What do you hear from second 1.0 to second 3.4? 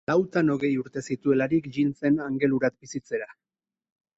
zituelarik jin zen Angelurat bizitzera.